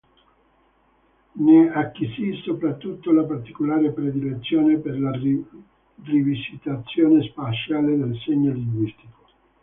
[1.35, 9.27] Ne acquisì soprattutto la particolare predilezione per la rivisitazione spaziale del segno linguistico.